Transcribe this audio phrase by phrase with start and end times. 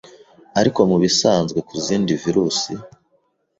[0.59, 2.59] Ariko mu bisanzwe ku zindi virus